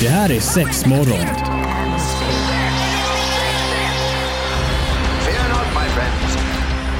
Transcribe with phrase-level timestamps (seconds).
[0.00, 1.26] Det här är sex morgon.
[5.24, 6.36] Fear not, my friends.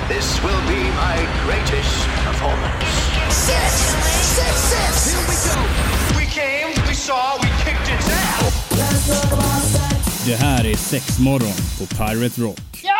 [0.08, 2.86] This will be my greatest performance.
[3.30, 3.72] Six,
[4.36, 5.14] six, six.
[5.14, 5.60] Here we go.
[6.18, 8.52] We came, we saw, we kicked it down!
[10.26, 12.60] Det här är sex morgon på Pirate Rock.
[12.82, 12.90] Ja,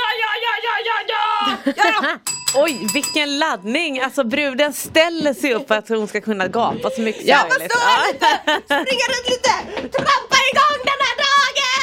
[0.00, 2.12] ja, ja, ja, ja, ja, ja!
[2.26, 2.33] ja.
[2.56, 4.00] Oj, vilken laddning!
[4.00, 7.48] Alltså bruden ställer sig upp för att hon ska kunna gapa så mycket Ja, som
[7.48, 7.72] möjligt.
[7.72, 8.26] står lite,
[8.64, 9.50] springa runt lite,
[9.96, 11.34] trampa igång den här dagen!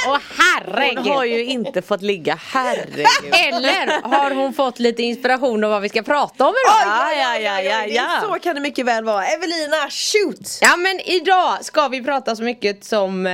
[0.05, 1.05] Hon Åh herregud!
[1.13, 3.05] har ju inte fått ligga, herregud.
[3.34, 6.81] Eller har hon fått lite inspiration av vad vi ska prata om idag?
[6.85, 8.21] Ja, ja, ja, ja, ja.
[8.21, 9.26] Så kan det mycket väl vara.
[9.26, 10.57] Evelina, shoot!
[10.62, 13.31] Ja men idag ska vi prata så mycket som eh,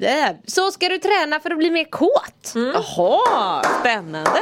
[0.00, 0.36] det är.
[0.46, 2.52] Så ska du träna för att bli mer kåt.
[2.54, 4.40] Jaha, spännande.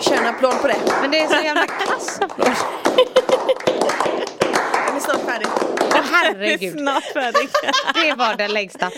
[0.00, 0.76] Kör en applåd på det.
[1.00, 2.48] Men det är så jävla kass applåd.
[4.96, 5.48] Den är snart färdig.
[5.80, 6.72] Åh herregud.
[6.72, 7.48] Snart färdig.
[7.94, 8.90] Det var den längsta.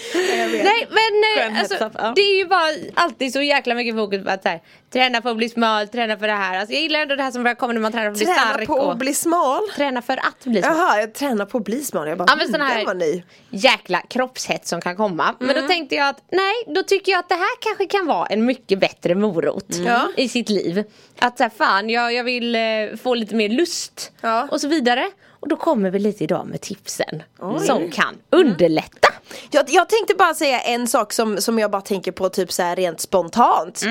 [0.64, 2.12] Nej men eh, alltså, ja.
[2.16, 4.60] det är ju bara alltid så jäkla mycket fokus på att så här,
[4.92, 6.58] träna för att bli smal, träna för det här.
[6.58, 8.26] Alltså, jag gillar ändå det här som börjar komma när man tränar för att bli
[8.26, 8.66] Träna stark.
[8.66, 9.62] på och att bli smal.
[9.76, 10.76] Träna för att bli smal.
[10.76, 12.08] Jaha, jag tränar på att bli smal.
[12.08, 15.34] Jag bara, Ja men sån mm, här den jäkla kroppshets som kan komma.
[15.38, 18.26] Men då tänkte jag att nej, då tycker jag att det här kanske kan vara
[18.26, 20.08] en mycket bättre morot Ja.
[20.16, 20.84] i sitt liv.
[21.18, 22.60] Att så här, fan jag, jag vill eh,
[23.02, 24.48] få lite mer lust Ja.
[24.50, 25.10] och så vidare.
[25.40, 27.22] Och då kommer vi lite idag med tipsen
[27.66, 29.08] som kan underlätta.
[29.50, 32.62] Jag, jag tänkte bara säga en sak som, som jag bara tänker på typ så
[32.62, 33.82] här rent spontant.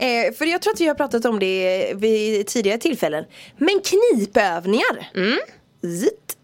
[0.00, 3.24] Eh, för jag tror att vi har pratat om det vid tidigare tillfällen.
[3.56, 5.10] Men knipövningar.
[6.00, 6.36] Zitt,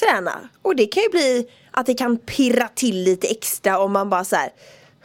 [0.00, 0.48] träna.
[0.62, 4.24] Och det kan ju bli att det kan pirra till lite extra om man bara
[4.24, 4.50] så här.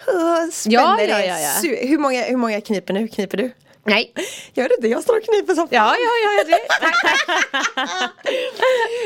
[0.07, 1.75] "Åh, Spänner Ja, ja, ja, ja.
[1.87, 3.07] Hur, många, hur många kniper nu?
[3.07, 3.51] Kniper du?
[3.85, 4.13] Nej.
[4.53, 4.87] Gör det inte?
[4.87, 5.75] Jag står och kniper som fan.
[5.75, 6.59] Ja, ja, ja, ja det,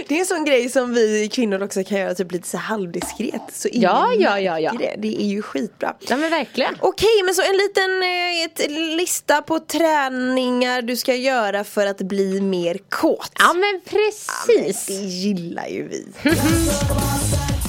[0.07, 3.41] Det är en sån grej som vi kvinnor också kan göra typ lite så halvdiskret.
[3.51, 4.71] Så ingen Ja, ja, ja, ja.
[4.79, 4.95] Det.
[4.97, 5.95] det är ju skitbra.
[5.99, 6.75] ja men verkligen.
[6.79, 11.97] Okej, men så en liten eh, ett lista på träningar du ska göra för att
[11.97, 13.31] bli mer kåt.
[13.39, 14.85] Ja men precis.
[14.85, 16.07] Det gillar ju vi.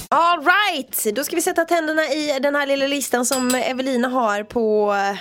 [0.08, 4.94] Alright, då ska vi sätta tänderna i den här lilla listan som Evelina har på
[4.94, 5.18] eh,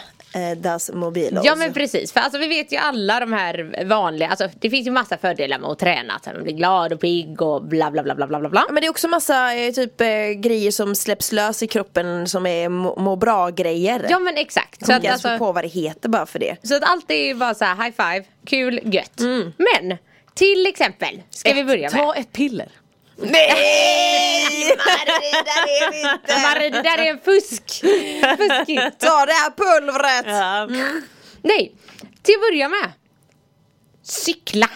[0.57, 1.39] Das Mobil.
[1.44, 4.88] Ja men precis, för alltså vi vet ju alla de här vanliga, alltså det finns
[4.88, 8.03] ju massa fördelar med att träna, att man blir glad och pigg och bla bla
[8.03, 8.66] bla bla bla bla bla.
[8.69, 12.45] Men det är också massa eh, typ eh, grejer som släpps lös i kroppen som
[12.45, 14.05] är må, må bra grejer.
[14.09, 14.85] Ja men exakt.
[14.85, 16.57] så att alltså, på vad det heter bara för det.
[16.63, 19.19] så att allt är ju bara så här high five, kul, gött.
[19.57, 19.97] Men
[20.33, 21.91] till exempel ska vi börja med.
[21.91, 22.67] Ta ett piller.
[23.18, 24.78] Nej!
[24.78, 26.41] Marie, där är vi inte!
[26.41, 27.63] Marie, det där är en fusk.
[28.38, 29.00] Fuskigt.
[29.00, 30.25] Ta det här pulvret!
[30.28, 30.68] Ja.
[31.41, 31.75] Nej,
[32.22, 32.91] till att börja med.
[34.03, 34.69] Cykla.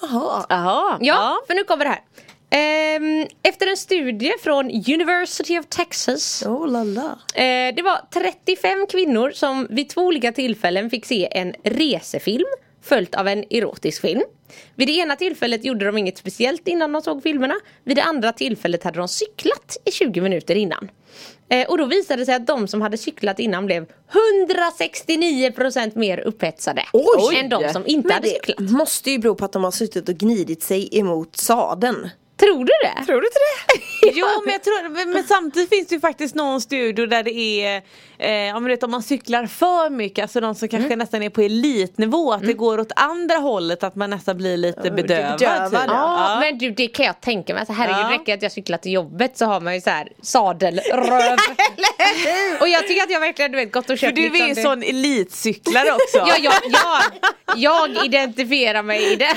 [0.00, 0.46] Jaha.
[0.48, 0.98] Jaha.
[1.00, 2.02] Ja, för nu kommer det här.
[2.50, 7.18] Ehm, efter en studie från University of Texas Oh la la.
[7.34, 12.46] Eh, det var 35 kvinnor som vid två olika tillfällen fick se en resefilm
[12.86, 14.22] följt av en erotisk film.
[14.74, 17.54] Vid det ena tillfället gjorde de inget speciellt innan de såg filmerna.
[17.84, 20.90] Vid det andra tillfället hade de cyklat i 20 minuter innan.
[21.48, 23.86] Eh, och då visade det sig att de som hade cyklat innan blev
[24.70, 27.36] 169% mer upphetsade Oj!
[27.36, 28.70] än de som inte Men hade det cyklat.
[28.70, 32.08] måste ju bero på att de har suttit och gnidit sig emot sadeln.
[32.40, 33.04] Tror du det?
[33.06, 33.82] Tror du inte det?
[34.18, 37.30] Jo men jag tror, men, men samtidigt finns det ju faktiskt någon studio där det
[37.64, 37.82] är
[38.48, 41.30] eh, om, du vet, om man cyklar för mycket, alltså de som kanske nästan är
[41.30, 45.38] på elitnivå, att det går åt andra hållet att man nästan blir lite bedövad.
[45.38, 45.80] bedövad, typ.
[45.86, 45.86] ja.
[45.88, 47.60] Ja, men du det kan jag tänka mig.
[47.60, 48.10] Alltså, herregud, Ja.
[48.20, 51.36] räcker att jag cyklar till jobbet så har man ju så här sadelröv.
[52.60, 54.32] och jag tycker att jag verkligen du vet gått och För köpt du är ju
[54.32, 56.18] liksom det- sån elitcyklare också.
[56.18, 57.00] Ja, ja, ja,
[57.56, 59.36] jag identifierar mig i det.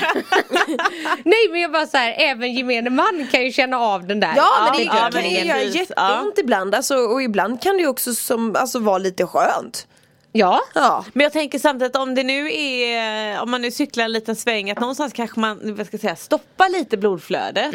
[1.24, 4.32] Nej men jag bara så här, även gemene man kan ju känna av den där.
[4.36, 7.88] Ja men det Ja, kan ju göra jätteont ibland alltså, och ibland kan det ju
[7.88, 9.86] också som, alltså, vara lite skönt.
[10.32, 10.60] Ja.
[10.74, 11.04] Ja.
[11.12, 14.70] Men jag tänker samtidigt om det nu är, om man nu cyklar en liten sväng
[14.70, 17.74] att någonstans kanske man, vad ska jag säga, stoppar lite blodflödet.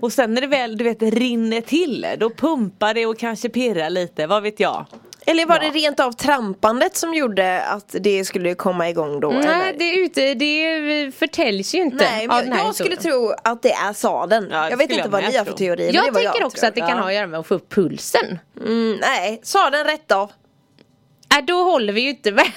[0.00, 3.90] Och sen när det väl, du vet, rinner till, då pumpar det och kanske pirrar
[3.90, 4.86] lite, vad vet jag.
[5.28, 9.30] Eller var det rent av trampandet som gjorde att det skulle komma igång då?
[9.30, 9.78] Nej eller?
[9.78, 13.92] det, är ute, det förtäljs ju inte Nej, jag, jag skulle tro att det är
[13.92, 14.48] sadeln.
[14.52, 15.58] Ja, jag vet inte jag vad ni har för tro.
[15.58, 15.84] teori.
[15.86, 16.68] men Jag tänker jag också tror.
[16.68, 16.96] att det kan Ja.
[16.96, 18.38] ha att göra med att få upp pulsen.
[18.60, 20.32] Mm, nej, sadeln rätt av.
[21.38, 22.46] Äh, då håller vi ju inte med.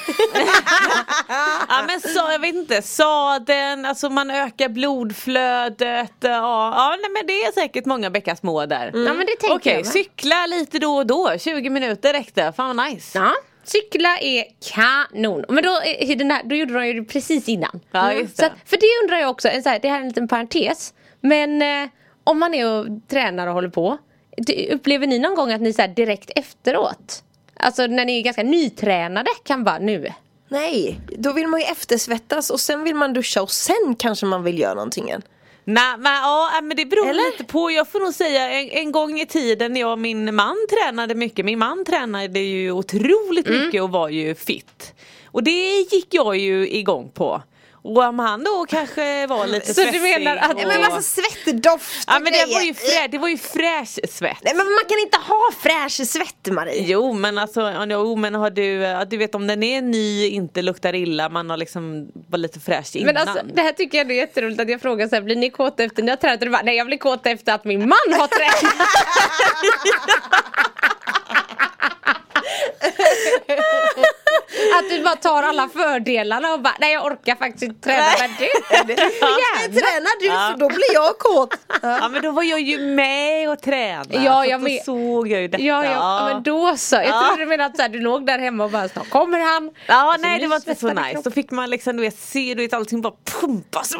[1.69, 6.29] Ja men så, jag vet inte, sadeln, alltså man ökar blodflödet, ja,
[6.75, 8.85] ja nej, men det är säkert många bäckar små där.
[8.93, 9.93] Ja men det tänker Okej, jag med.
[9.93, 13.17] cykla lite då och då, 20 minuter räckte, fan vad nice.
[13.19, 13.33] Ja,
[13.63, 14.43] cykla är
[14.73, 15.45] kanon.
[15.49, 17.79] Men då, är den här, då gjorde de ju det precis innan.
[17.91, 18.47] Ja, just Så det.
[18.47, 20.93] att, för det undrar jag också, så här, det här är en liten parentes.
[21.21, 21.89] Men eh,
[22.23, 23.97] om man är och tränar och håller på.
[24.71, 27.23] upplever ni någon gång att ni så här direkt efteråt?
[27.59, 30.13] Alltså när ni är ganska nytränade kan vara nu.
[30.49, 34.43] Nej, då vill man ju eftersvettas och sen vill man duscha och sen kanske man
[34.43, 35.21] vill göra någonting än.
[35.63, 37.31] Nej men, ja, äh, men det beror Eller?
[37.31, 37.71] lite på.
[37.71, 41.15] Jag får nog säga en, en gång i tiden när jag och min man tränade
[41.15, 41.45] mycket.
[41.45, 43.65] Min man tränade ju otroligt Mm.
[43.65, 44.93] mycket och var ju fit.
[45.31, 47.41] Och det gick jag ju igång på.
[47.81, 50.67] Och om han då kanske var lite Så du menar att- och...
[50.67, 54.37] Men massa svettdoft Ja och men det var ju, frä, det var ju fräsch svett.
[54.41, 56.83] Nej men man kan inte ha fräsch svett Marie.
[56.87, 60.27] Jo men alltså, ja, jo, men har du, ja, du vet om den är ny,
[60.27, 63.13] inte luktar illa, man har liksom var lite fräsch innan.
[63.13, 65.49] Men alltså det här tycker jag är jätteroligt att jag frågar så här, blir ni
[65.49, 66.39] kåta efter ni har tränat?
[66.39, 68.63] Och du bara, nej jag blir kåt efter att min man har tränat.
[74.79, 78.29] att du bara tar alla fördelarna och bara, nej jag orkar faktiskt inte träna med
[78.87, 78.95] det.
[78.97, 81.55] Men Tränar du så då blir jag kåt.
[81.81, 84.15] Ja men då var jag ju med och tränade.
[84.23, 84.81] Ja, så jag då med.
[84.85, 85.63] såg jag ju detta.
[85.63, 86.95] Ja, ja, ja men då så.
[86.95, 87.23] Jag Ja.
[87.27, 89.71] trodde du menade att så här, du låg där hemma och bara snart kommer han.
[89.87, 91.21] Ja Så nej nu det var inte så nice.
[91.23, 93.91] Då fick man liksom du vet se du vet allting bara pumpas.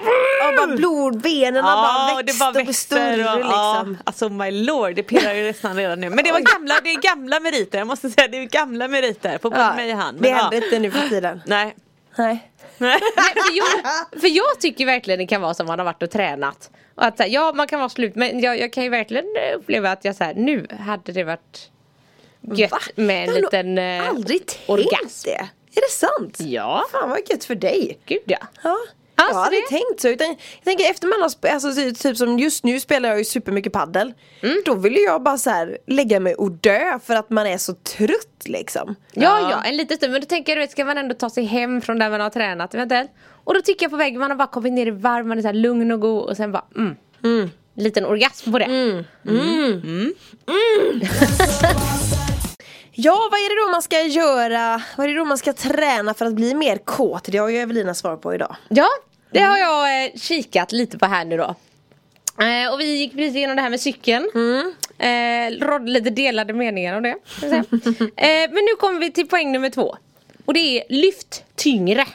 [0.41, 3.51] Ja, bara blod, benen bara och växte och blev större liksom.
[3.51, 6.09] ja, alltså my lord det pirrar ju nästan redan nu.
[6.09, 9.37] Men det var gamla, det är gamla meriter, jag måste säga det är gamla meriter
[9.37, 10.15] på både Ja, mig och han.
[10.15, 10.48] Men, ja.
[10.51, 11.41] Händer inte nu för tiden.
[11.45, 11.75] Nej.
[12.17, 12.51] Nej.
[12.77, 12.99] Nej.
[13.33, 13.67] För, jag,
[14.21, 16.69] för jag tycker verkligen det kan vara som man har varit och tränat.
[16.95, 19.57] Och att här, ja man kan vara slut men jag, jag kan ju verkligen eh,
[19.57, 21.69] uppleva att jag så här, nu hade det varit
[22.41, 22.79] gött Va?
[22.95, 25.23] med en liten eh, aldrig tänkt orgasm.
[25.25, 25.49] det.
[25.75, 26.37] Är det sant?
[26.39, 27.99] Ja, Fan vad gött för dig.
[28.05, 28.37] gud ja.
[28.63, 28.77] Ja.
[29.23, 30.07] Alltså, jag hade det- tänkt så.
[30.07, 31.73] Utan jag tänker efter man har alltså,
[32.03, 34.13] typ, som just nu spelar jag ju supermycket paddel.
[34.65, 37.73] Då vill jag bara så här lägga mig och dö för att man är så
[37.73, 38.95] trött liksom.
[39.13, 40.11] Ja, ja, en liten stund.
[40.11, 42.21] Men då tänker jag, du vet, ska man ändå ta sig hem från där man
[42.21, 43.11] har tränat eventuellt.
[43.43, 45.41] Och då tycker jag på vägen, man har bara kommit ner i varv, man är
[45.41, 47.49] så här lugn och god och sen bara mm.
[47.75, 48.65] Liten orgasm på det.
[52.91, 54.81] Ja, vad är det då man ska göra?
[54.97, 57.23] Vad är det då man ska träna för att bli mer kåt?
[57.23, 58.55] Det har ju Evelina svar på idag.
[58.69, 58.87] Ja,
[59.31, 61.55] det har jag eh, kikat lite på här nu då.
[62.43, 64.29] Eh, och vi gick precis igenom det här med cykeln.
[64.97, 67.09] Eh, rådde lite delade meningar om det.
[68.15, 69.97] eh, men nu kommer vi till poäng nummer två.
[70.45, 72.05] Och det är lyft tyngre.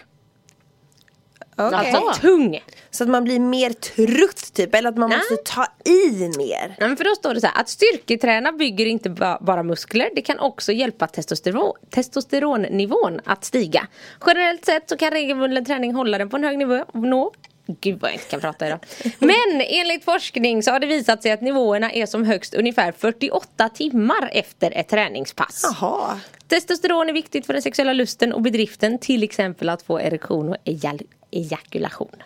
[1.56, 1.92] Okej.
[1.92, 2.62] Alltså tung.
[2.90, 5.18] Så att man blir mer trött typ, eller att man Nej.
[5.18, 6.74] måste ta i mer.
[6.78, 10.10] Ja, men för då står det så här att styrketräna bygger inte ba- bara muskler,
[10.14, 13.86] det kan också hjälpa testosteron, testosteronnivån att stiga.
[14.26, 16.84] Generellt sett så kan regelbunden träning hålla den på en hög nivå.
[16.94, 17.32] Nå.
[17.80, 18.78] Gud vad jag inte kan prata idag.
[19.18, 23.68] Men enligt forskning så har det visat sig att nivåerna är som högst ungefär 48
[23.68, 25.62] timmar efter ett träningspass.
[25.80, 26.20] Jaha.
[26.48, 30.56] Testosteron är viktigt för den sexuella lusten och bedriften, till exempel att få erektion och
[30.64, 32.22] ejal- ejakulation.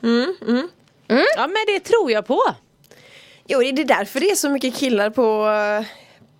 [1.36, 2.40] Ja men det tror jag på.
[3.46, 5.86] Jo, det är därför det är så mycket killar på, eh,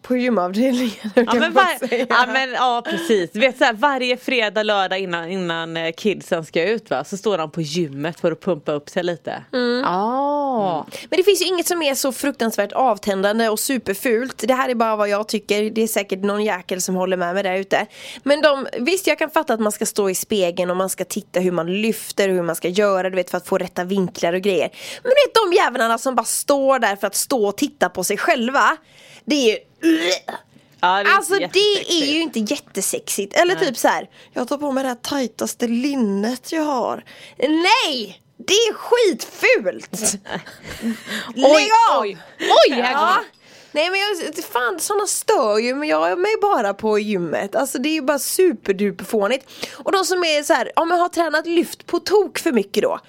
[0.02, 0.92] på gymavdelningen.
[1.14, 1.66] Ja men, var,
[2.08, 6.44] ja, men ja precis, du vet så här, varje fredag, lördag innan, innan eh, kidsen
[6.44, 9.44] ska ut va, så står de på gymmet för att pumpa upp sig lite.
[9.84, 10.84] Ah.
[11.10, 14.44] Men det finns ju inget som är så fruktansvärt avtändande och superfult.
[14.48, 15.70] Det här är bara vad jag tycker.
[15.70, 17.86] Det är säkert någon jäkel som håller med mig där ute.
[18.22, 21.04] Men de, visst jag kan fatta att man ska stå i spegeln och man ska
[21.04, 23.84] titta hur man lyfter och hur man ska göra du vet för att få rätta
[23.84, 24.70] vinklar och grejer.
[25.02, 28.04] Men du vet de jävlarna som bara står där för att stå och titta på
[28.04, 28.76] sig själva.
[29.24, 29.58] Det är ju
[30.80, 33.36] Ja, det är Alltså det är ju inte jättesexigt.
[33.36, 34.08] Eller typ så här.
[34.32, 37.04] jag tar på mig det här tajtaste linnet jag har.
[37.38, 38.22] Nej!
[38.36, 40.02] Det är skitfult!
[41.34, 42.02] Lägg av!
[42.02, 42.18] oj,
[42.68, 43.24] oj, här ja.
[43.72, 47.56] Nej men jag, fan sådana stör ju men jag är mig bara på gymmet.
[47.56, 49.46] Alltså det är ju bara superduperfånigt.
[49.76, 52.82] Och de som är så här, ja men har tränat lyft på tok för mycket
[52.82, 53.00] då.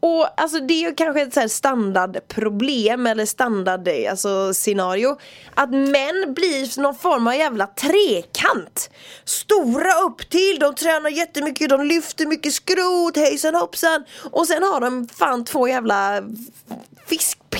[0.00, 5.18] Och alltså det är ju kanske ett så här standardproblem eller standard alltså, scenario
[5.54, 8.90] Att män blir någon form av jävla trekant.
[9.24, 14.04] Stora upp till, de tränar jättemycket, de lyfter mycket skrot, hejsan hoppsan.
[14.30, 16.22] Och sen har de fan två jävla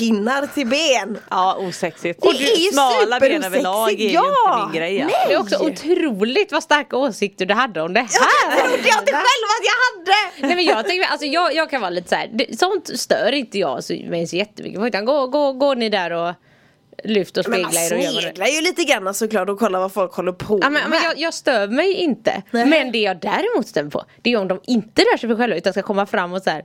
[0.00, 2.23] fiskpinnar till ben Ja osexigt.
[2.23, 4.23] Det Och du, är ju smala ben superosexigt, överlag är ju ja.
[4.54, 5.04] inte min grej.
[5.04, 5.14] Nej.
[5.28, 8.69] Det är också otroligt vad starka åsikter du hade om det Jag här.
[8.69, 10.47] trodde jag inte själv att jag hade!
[10.47, 13.33] Nej men jag tänker, alltså jag, jag kan vara lite så här, det, sånt stör
[13.33, 14.80] inte jag så, mig så jättemycket.
[14.83, 16.35] Utan gå, gå, gå ni där och
[17.04, 19.92] lyft och spegla er och gör det sneglar ju lite grann såklart och kollar vad
[19.92, 22.42] folk håller på Ja, men, men jag, jag stör mig inte.
[22.50, 22.66] Nej.
[22.66, 25.57] Men det jag däremot mig på Det är om de inte rör sig för själva
[25.57, 26.62] utan ska komma fram och så här.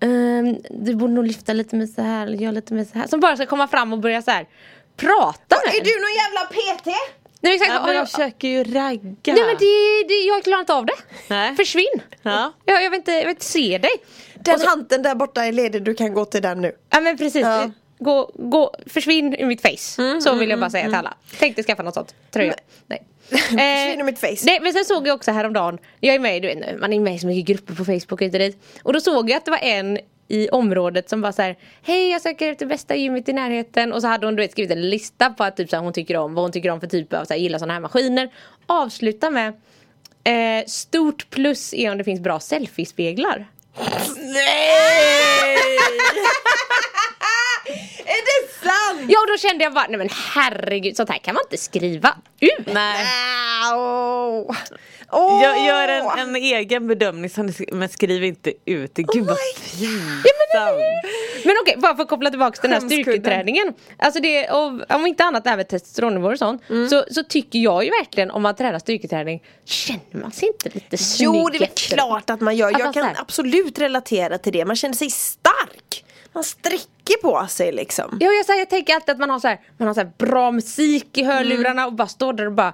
[0.00, 3.06] Ehm, du borde nog lyfta lite med så här, göra lite med så här.
[3.06, 4.46] Som bara ska komma fram och börja så här
[4.96, 6.86] prata med Är du någon jävla PT?
[7.40, 9.34] Nej, exakt, Ja, men jag, försöker ju ragga.
[9.34, 10.96] nej men det, det, jag klarar inte av det.
[11.28, 11.56] Nej.
[11.56, 12.02] Försvinn.
[12.22, 12.52] Ja.
[12.64, 13.90] Jag, jag, vill inte, jag vill inte se dig.
[14.34, 17.42] Den hanten där borta är ledig, du kan gå till den nu Ja men precis.
[17.42, 17.70] Ja.
[17.98, 20.20] gå, gå, försvinn ur mitt face.
[20.20, 21.14] så vill jag bara säga till alla.
[21.38, 22.54] Tänkte skaffa något sånt, tröja.
[22.86, 22.98] Nej.
[22.98, 24.36] Försvinn ur mitt face.
[24.42, 27.00] Nej men sen såg jag också häromdagen, jag är med i, du vet, man är
[27.00, 28.58] med i så mycket grupper på Facebook och dit.
[28.82, 32.10] Och då såg jag att det var en i området som bara så här Hej
[32.10, 34.90] jag söker efter bästa gymmet i närheten och så hade hon du vet, skrivit en
[34.90, 37.12] lista på att typ, så här, hon tycker om vad hon tycker om för typ
[37.12, 38.32] av så här, gillar sådana här maskiner.
[38.66, 39.48] Avsluta med
[40.24, 43.46] eh, Stort plus är om det finns bra selfiespeglar.
[44.16, 45.56] Nej!
[49.08, 52.14] Ja och då kände jag bara nej men herregud sånt här kan man inte skriva
[52.40, 52.66] ut.
[52.66, 53.06] Nej.
[53.74, 55.42] Åh.
[55.42, 57.30] Jag gör en, en egen bedömning
[57.72, 59.02] men skriv inte ut det.
[59.02, 60.82] Gud vad my pinsamt.
[61.44, 63.74] Men okej, bara för att koppla tillbaka till den här styrketräningen.
[63.98, 66.62] Alltså det, och, om inte annat med testosteronnivåer och sånt.
[66.90, 70.98] Så, så tycker jag ju verkligen om man tränar styrketräning Känner man sig inte lite
[70.98, 72.66] snygg Jo det är väl klart att man gör.
[72.66, 74.64] Alltså, Jag så kan absolut relatera till det.
[74.64, 76.04] Man känner sig stark.
[76.32, 78.16] Man sträcker på sig liksom.
[78.20, 80.10] Ja, jag, säger, jag tänker alltid att man har så här, man har så här
[80.18, 82.72] bra musik i hörlurarna och bara står där och bara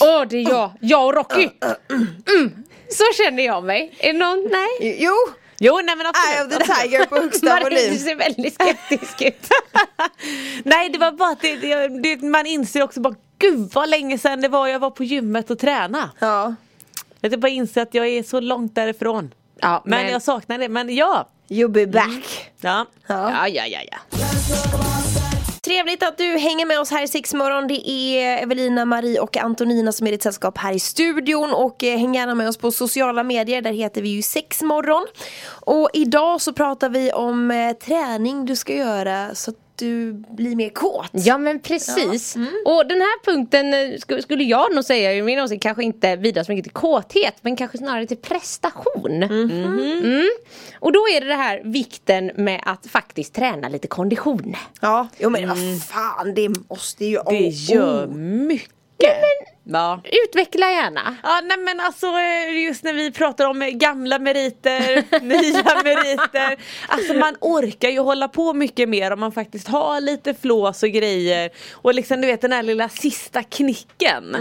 [0.00, 1.48] Åh det är jag, jag och Rocky!
[1.90, 2.64] Mm.
[2.90, 3.96] Så känner jag mig.
[3.98, 4.48] Är det någon?
[4.52, 4.96] Nej?
[5.04, 5.12] Jo,
[5.58, 6.66] Jo nej men Eye of absolut.
[6.66, 7.98] the tiger på högsta Marie du volym.
[7.98, 9.48] ser väldigt skeptisk ut.
[10.64, 14.18] nej det var bara att det, det, det, man inser också bara Gud vad länge
[14.18, 16.10] sedan det var jag var på gymmet och träna.
[16.18, 16.54] Ja.
[17.20, 19.34] Jag bara inser att jag är så långt därifrån.
[19.60, 20.68] Ja, Men, men- jag saknar det.
[20.68, 21.28] Men ja.
[21.48, 22.35] You be back.
[22.66, 22.86] Ja.
[23.06, 23.98] Ja, ja, ja, ja.
[25.62, 27.66] Trevligt att du hänger med oss här i Sexmorgon.
[27.66, 31.54] Det är Evelina, Marie och Antonina som är ditt sällskap här i studion.
[31.54, 33.62] Och eh, häng gärna med oss på sociala medier.
[33.62, 35.06] Där heter vi ju Sexmorgon.
[35.48, 40.56] Och idag så pratar vi om eh, träning du ska göra så att du blir
[40.56, 41.10] mer kåt.
[41.12, 42.36] Ja men precis.
[42.64, 46.16] Och den här punkten eh, sk- skulle jag nog säga i min åsikt kanske inte
[46.16, 49.22] bidrar så mycket till kåthet men kanske snarare till prestation.
[49.22, 50.28] Mm.
[50.80, 54.56] Och då är det det här vikten med att faktiskt träna lite kondition.
[54.80, 57.18] Ja, jo men vad fan det måste ju...
[57.28, 58.14] Det gör oh.
[58.14, 58.70] mycket.
[59.68, 60.00] Ja.
[60.24, 61.16] Utveckla gärna.
[61.22, 66.56] Ja nej men alltså eh, just när vi pratar om gamla meriter, nya meriter.
[66.88, 70.88] Alltså man orkar ju hålla på mycket mer om man faktiskt har lite flås och
[70.88, 71.50] grejer.
[71.72, 74.36] Och liksom du vet den här lilla sista knicken.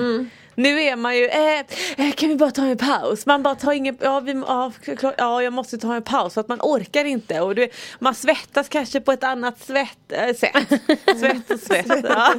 [0.56, 1.60] Nu är man ju, eh,
[1.98, 3.26] eh, kan vi bara ta en paus?
[3.26, 6.42] Man bara tar ingen, ja, vi, ja, klart, ja jag måste ta en paus för
[6.42, 7.42] att man orkar inte.
[7.42, 7.70] Och du,
[8.00, 10.82] man svettas kanske på ett annat svett, äh, sätt.
[11.20, 11.86] Svett och svett.
[12.04, 12.34] Ja.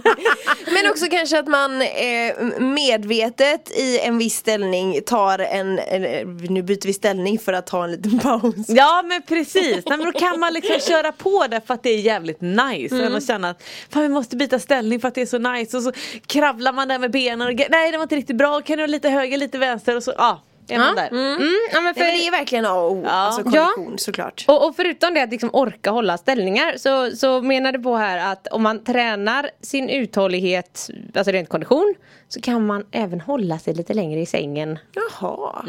[0.73, 6.63] Men också kanske att man eh, medvetet i en viss ställning tar en, en, nu
[6.63, 8.55] byter vi ställning för att ta en liten paus.
[8.69, 11.91] Ja men precis, Nej, men då kan man liksom köra på det för att det
[11.91, 13.05] är jävligt nice.
[13.05, 15.77] Än att känna att fan vi måste byta ställning för att det är så nice
[15.77, 15.93] och så
[16.27, 19.09] kravlar man där med benen och nej det var inte riktigt bra, kan du lite
[19.09, 21.09] höger lite vänster och så ja, är man där.
[21.09, 21.39] Mm,
[21.73, 23.71] ja, men för, Nej, men det är verkligen A och O, alltså Ja.
[23.75, 24.45] kondition såklart.
[24.49, 28.33] och, och förutom det att liksom orka hålla ställningar så, så menar du på här
[28.33, 31.95] att om man tränar sin uthållighet, alltså rent kondition,
[32.29, 34.79] så kan man även hålla sig lite längre i sängen.
[34.95, 35.63] Jaha.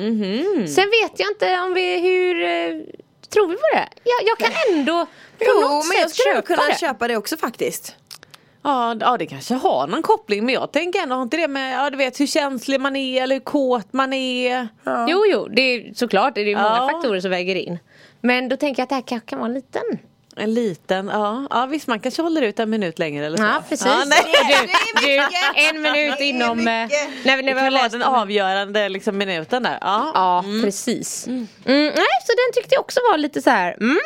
[0.67, 2.81] Sen vet jag inte om vi, hur, eh,
[3.29, 3.87] tror vi på det?
[4.03, 6.79] Jag, jag kan ändå på Jo något men jag sätt skulle köpa kunna det.
[6.79, 7.95] köpa det också faktiskt.
[8.67, 11.73] Ja, ja det kanske har någon koppling men jag tänker ändå har inte det med,
[11.79, 14.67] ja du vet hur känslig man är eller hur kåt man är.
[15.07, 16.89] Jo, jo, det är såklart, det är många Ja.
[16.91, 17.79] faktorer som väger in.
[18.21, 19.81] Men då tänker jag att det här kanske kan vara en liten.
[20.35, 23.43] En liten, ja, ja visst man kanske håller ut en minut längre eller så.
[23.43, 23.87] Ja, precis.
[23.87, 24.19] Ja, nej.
[25.01, 25.17] Du, du,
[25.69, 26.59] en minut inom...
[26.59, 26.65] eh.
[27.25, 29.77] När vi, när vi har läst den avgörande liksom, minuten där.
[29.81, 30.11] Ja.
[30.13, 31.27] Ja, precis.
[31.27, 31.47] Mm.
[31.65, 31.93] nej,
[32.25, 33.73] så den tyckte jag också var lite så här.
[33.81, 33.97] Mm,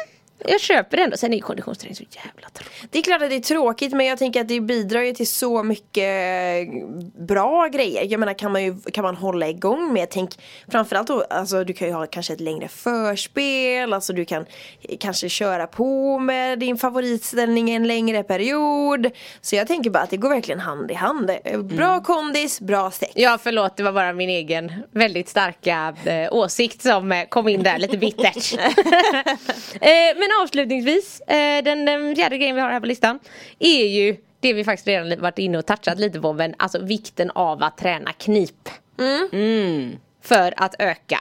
[0.45, 1.17] jag köper det ändå.
[1.17, 2.91] Sen är ju konditionsträning så jävla tråkigt.
[2.91, 5.27] Det är klart att det är tråkigt men jag tänker att det bidrar ju till
[5.27, 6.67] så mycket
[7.27, 8.05] bra grejer.
[8.09, 10.29] Jag menar kan man ju kan man hålla igång med, tänk
[10.71, 14.45] framförallt då, alltså du kan ju ha kanske ett längre förspel, alltså du kan
[14.99, 19.11] kanske köra på med din favoritställning en längre period.
[19.41, 21.31] Så jag tänker bara att det går verkligen hand i hand.
[21.63, 23.11] Bra kondis, bra sex.
[23.15, 23.77] Ja, förlåt.
[23.77, 27.97] Det var bara min egen väldigt starka eh, åsikt som eh, kom in där lite
[27.97, 28.53] bittert.
[29.73, 33.19] eh, men avslutningsvis, eh, den, den fjärde grejen vi har här på listan
[33.59, 37.31] är ju det vi faktiskt redan varit inne och touchat lite på, men alltså vikten
[37.31, 38.69] av att träna knip.
[39.31, 39.95] Mm.
[40.23, 41.19] För att öka.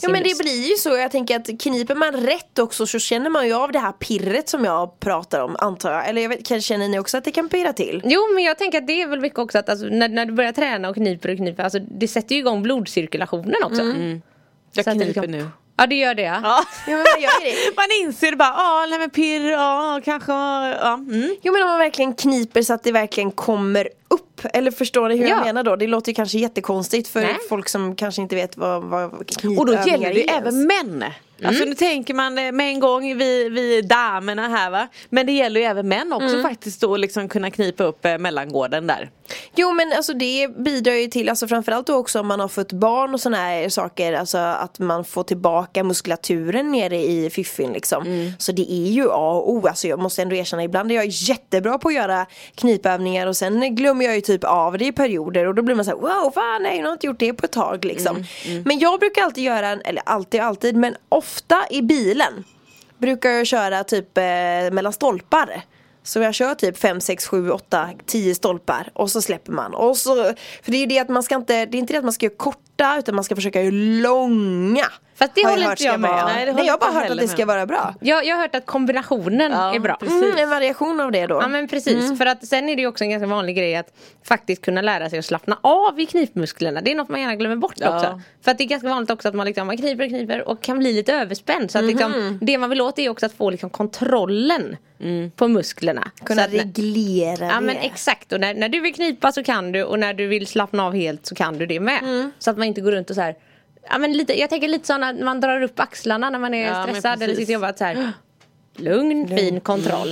[0.00, 3.30] Ja men det blir ju så, jag tänker att kniper man rätt också så känner
[3.30, 6.08] man ju av det här pirret som jag pratar om antar jag.
[6.08, 8.02] Eller jag vet, kanske känner ni också att det kan pirra till?
[8.04, 10.32] Jo men jag tänker att det är väl mycket också att alltså, när, när du
[10.32, 13.82] börjar träna och kniper och kniper, alltså, det sätter ju igång blodcirkulationen också.
[13.82, 15.46] Jag Så att det kniper kan- nu.
[15.76, 16.40] Ja det gör det ja.
[16.42, 16.64] Ja.
[16.86, 17.76] Ja men man gör det.
[17.76, 20.94] Man inser bara, ja nej men pirr, ja kanske, ja.
[20.94, 21.36] Mm.
[21.42, 24.40] Jo men om man verkligen kniper så att det verkligen kommer upp.
[24.52, 25.36] Eller förstår ni hur Ja.
[25.36, 25.76] jag menar då?
[25.76, 27.36] Det låter ju kanske jättekonstigt för Nej.
[27.48, 29.12] folk som kanske inte vet vad, vad
[29.58, 31.04] Och då gäller det ju även män.
[31.44, 34.88] Alltså nu tänker man eh, med en gång vi, vi damerna här va.
[35.08, 38.86] Men det gäller ju även män också faktiskt då liksom kunna knipa upp eh, mellangården
[38.86, 39.10] där.
[39.56, 42.72] Jo men alltså det bidrar ju till, alltså framförallt då också om man har fått
[42.72, 48.32] barn och sådana här saker, alltså att man får tillbaka muskulaturen nere i fiffin liksom.
[48.38, 51.06] Så det är ju A och O, alltså jag måste ändå erkänna, ibland är jag
[51.06, 55.46] jättebra på att göra knipövningar och sen glömmer jag ju typ av det i perioder
[55.46, 57.52] och då blir man såhär wow fan nej jag har inte gjort det på ett
[57.52, 58.24] tag liksom.
[58.64, 62.44] Men jag brukar alltid göra, eller alltid alltid, men ofta i bilen
[62.98, 64.22] brukar jag köra typ eh,
[64.72, 65.62] mellan stolpar.
[66.04, 69.74] Så jag kör typ 5, 6, 7, 8, 10 stolpar och så släpper man.
[69.74, 70.14] Och så,
[70.62, 72.12] för det är ju det att man ska inte, det är inte det att man
[72.12, 74.86] ska göra korta utan man ska försöka göra långa.
[75.24, 76.16] Fast det Har håller inte jag med om.
[76.34, 77.46] Nej, Nej, jag har bara hört att det ska med.
[77.46, 77.94] vara bra.
[78.00, 79.96] Jag, jag har hört att kombinationen Ja, är bra.
[80.00, 80.22] precis.
[80.22, 81.34] Mm, en variation av det då.
[81.42, 83.92] Ja men precis, för att sen är det ju också en ganska vanlig grej att
[84.24, 86.80] faktiskt kunna lära sig att slappna av i knipmusklerna.
[86.80, 87.96] Det är något man gärna glömmer bort Ja.
[87.96, 88.20] också.
[88.44, 90.62] För att det är ganska vanligt också att man, liksom, man kniper och kniper och
[90.62, 91.70] kan bli lite överspänd.
[91.70, 94.76] Så att liksom, det man vill åt är också att få liksom, kontrollen
[95.36, 96.10] på musklerna.
[96.24, 97.60] Kunna så att, när- reglera Ja det.
[97.60, 100.46] men exakt och när, när du vill knipa så kan du och när du vill
[100.46, 102.30] slappna av helt så kan du det med.
[102.38, 103.34] Så att man inte går runt och så här
[103.90, 106.66] Ja, men lite, jag tänker lite så när man drar upp axlarna när man är
[106.66, 108.12] Ja, stressad eller sitter och jobbar att så här,
[108.76, 110.08] Lugn, fin kontroll.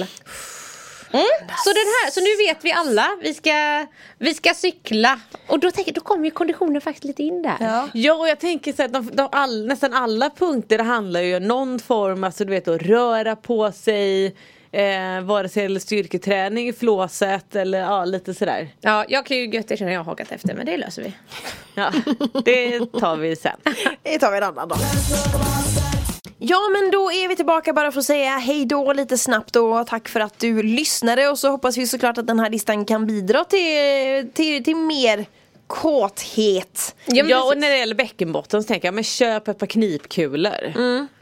[1.15, 1.27] Mm.
[1.65, 3.87] Så, den här, så nu vet vi alla, vi ska,
[4.19, 5.21] vi ska cykla.
[5.47, 7.57] Och då, tänker, då kommer ju konditionen faktiskt lite in där.
[7.61, 7.89] Ja.
[7.93, 11.49] Ja och jag tänker så att de, de all, nästan alla punkter handlar ju om
[11.49, 14.37] någon form, alltså du vet att röra på sig
[14.73, 18.69] eh, vare sig det gäller styrketräning, flåset eller ja lite sådär.
[18.81, 21.13] Ja, jag kan ju gött erkänna att jag har hakat efter men det löser vi.
[21.75, 21.93] Ja,
[22.45, 23.57] det tar vi sen.
[24.03, 24.79] Det tar vi en annan dag.
[26.39, 29.87] Ja men då är vi tillbaka bara för att säga hej då lite snabbt och
[29.87, 33.07] tack för att du lyssnade och så hoppas vi såklart att den här listan kan
[33.07, 35.27] bidra till, till, till mer
[35.67, 36.95] kåthet.
[37.07, 40.73] Ja, Ja och när det gäller bäckenbotten så tänker jag men köp ett par knipkulor.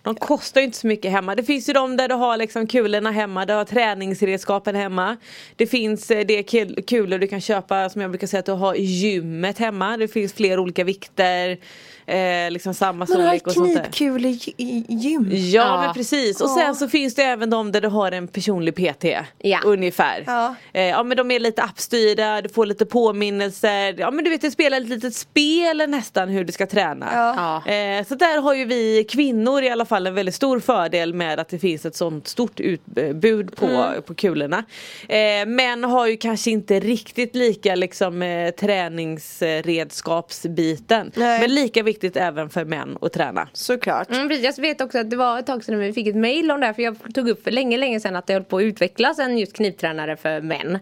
[0.02, 1.34] De kostar ju inte så mycket hemma.
[1.34, 5.16] Det finns ju de där du har liksom kulorna hemma, du har träningsredskapen hemma.
[5.56, 8.52] Det finns eh, det kul- kulor du kan köpa som jag brukar säga att du
[8.52, 9.96] har i gymmet hemma.
[9.96, 11.58] Det finns flera olika vikter.
[12.06, 13.82] Eh, liksom samma Man har storlek och sånt där.
[13.84, 15.28] knipkulor i i gym.
[15.32, 15.80] Ja, Ja.
[15.84, 19.04] men precis och sen så finns det även de där du har en personlig PT
[19.38, 19.58] Ja.
[19.64, 20.54] Ungefär Ja.
[20.72, 24.40] Eh, ja men de är lite appstyrda, du får lite påminnelser Ja men du vet
[24.40, 27.72] det spelar ett litet spel nästan hur du ska träna Ja.
[27.72, 31.40] Eh, Så där har ju vi kvinnor i alla fall en väldigt stor fördel med
[31.40, 34.02] att det finns ett sånt stort utbud på, Mm.
[34.02, 34.64] på kulorna
[35.08, 41.40] eh, Män har ju kanske inte riktigt lika liksom eh, träningsredskapsbiten Nej.
[41.40, 44.10] Men lika viktigt även för män att träna Såklart.
[44.10, 44.58] Mm, precis.
[44.58, 46.66] Jag vet också att det var ett tag sedan vi fick ett mail om det
[46.66, 49.18] här för jag tog upp för länge länge sedan att det höll på att utvecklas
[49.18, 50.74] en just kniptränare för män.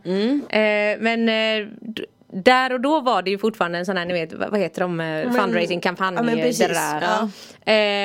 [0.49, 1.67] Eh, men eh,
[2.33, 5.01] där och då var det ju fortfarande en sån här, ni vet, vad heter de,
[5.01, 6.15] eh, fundraising-kampanj.
[6.17, 6.69] ja, men precis.
[6.69, 7.29] där.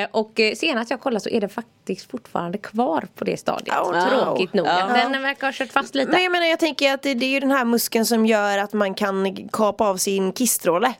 [0.02, 3.76] Eh, och eh, senast jag kollade så är det faktiskt fortfarande kvar på det stadiet.
[3.76, 4.66] Oh, Tråkigt nog.
[4.66, 5.08] Ja.
[5.10, 6.10] Den verkar ha kört fast lite.
[6.10, 8.58] Men jag menar jag tänker att det, det är ju den här muskeln som gör
[8.58, 10.94] att man kan kapa av sin kistråle.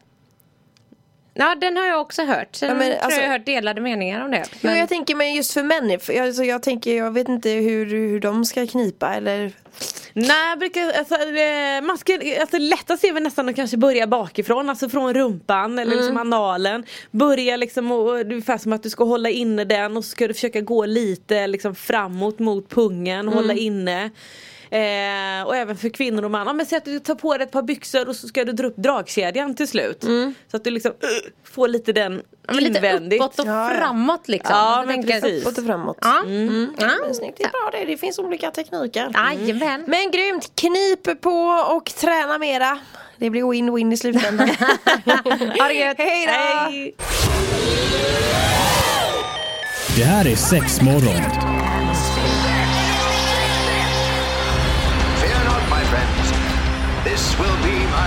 [1.35, 2.57] Ja den har jag också hört.
[2.57, 4.44] Sen Ja, men tror alltså- jag har hört delade meningar om det.
[4.51, 7.29] Jo, Men- jag tänker men just för män, för jag, alltså, jag tänker jag vet
[7.29, 9.53] inte hur, hur de ska knipa eller
[10.16, 11.14] Nej, jag brukar, alltså,
[11.83, 15.97] man ska, alltså, lättast är väl nästan att kanske börja bakifrån, alltså från rumpan eller
[15.97, 16.85] liksom analen.
[17.11, 20.29] Börja liksom, och, och, ungefär som att du ska hålla inne den och så ska
[20.29, 24.11] du försöka gå lite liksom, framåt mot pungen, hålla inne.
[24.70, 26.46] Eh, och även för kvinnor och män.
[26.46, 28.53] Ja, men säg att du tar på dig ett par byxor och så ska du
[28.53, 30.05] dra upp dragkedjan till slut.
[30.50, 33.22] Så att du liksom uh, får lite den Ja, men lite invändigt.
[33.22, 34.57] uppåt och Ja, framåt liksom.
[34.57, 35.42] Ja, Jag men precis.
[35.46, 35.98] uppåt och framåt.
[36.00, 36.22] Ja.
[36.22, 36.74] Mm.
[36.79, 36.90] Ja.
[37.05, 37.85] Men snyggt, det är bra det.
[37.85, 39.11] Det finns olika tekniker.
[39.14, 39.85] Jajamän.
[39.87, 40.53] Men grymt!
[40.55, 41.31] Knip på
[41.77, 42.79] och träna mera.
[43.16, 44.48] Det blir win-win i slutändan.
[45.59, 45.98] Ha det gött.
[45.98, 46.33] Hej då!
[46.33, 46.94] Hej!
[49.96, 50.81] Det här är sex